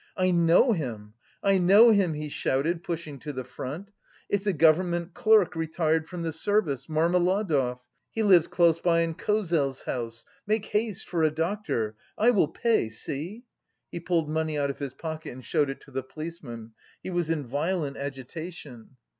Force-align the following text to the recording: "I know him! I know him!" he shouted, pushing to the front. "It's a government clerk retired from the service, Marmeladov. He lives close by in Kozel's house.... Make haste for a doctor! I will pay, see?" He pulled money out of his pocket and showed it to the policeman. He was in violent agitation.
"I 0.17 0.31
know 0.31 0.71
him! 0.71 1.13
I 1.43 1.59
know 1.59 1.91
him!" 1.91 2.15
he 2.15 2.27
shouted, 2.29 2.81
pushing 2.83 3.19
to 3.19 3.31
the 3.31 3.43
front. 3.43 3.91
"It's 4.29 4.47
a 4.47 4.51
government 4.51 5.13
clerk 5.13 5.55
retired 5.55 6.09
from 6.09 6.23
the 6.23 6.33
service, 6.33 6.87
Marmeladov. 6.89 7.81
He 8.09 8.23
lives 8.23 8.47
close 8.47 8.79
by 8.81 9.01
in 9.01 9.13
Kozel's 9.13 9.83
house.... 9.83 10.25
Make 10.47 10.65
haste 10.65 11.07
for 11.07 11.21
a 11.21 11.29
doctor! 11.29 11.95
I 12.17 12.31
will 12.31 12.47
pay, 12.47 12.89
see?" 12.89 13.45
He 13.91 13.99
pulled 13.99 14.27
money 14.27 14.57
out 14.57 14.71
of 14.71 14.79
his 14.79 14.95
pocket 14.95 15.33
and 15.33 15.45
showed 15.45 15.69
it 15.69 15.81
to 15.81 15.91
the 15.91 16.01
policeman. 16.01 16.71
He 17.03 17.11
was 17.11 17.29
in 17.29 17.45
violent 17.45 17.95
agitation. 17.97 18.97